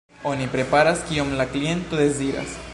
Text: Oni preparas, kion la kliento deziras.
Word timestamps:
Oni 0.29 0.47
preparas, 0.53 1.03
kion 1.11 1.37
la 1.43 1.47
kliento 1.53 2.03
deziras. 2.03 2.61